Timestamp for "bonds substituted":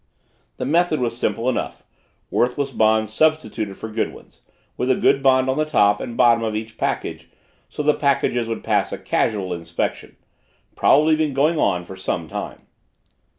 2.71-3.77